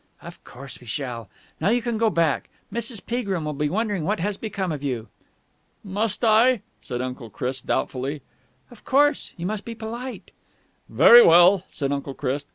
[0.23, 1.29] "Of course we shall.
[1.59, 2.49] Now you can go back.
[2.73, 3.05] Mrs.
[3.05, 5.09] Peagrim will be wondering what has become of you."
[5.83, 8.23] "Must I?" said Uncle Chris doubtfully.
[8.71, 9.31] "Of course.
[9.37, 10.31] You must be polite."
[10.89, 12.47] "Very well," said Uncle Chris.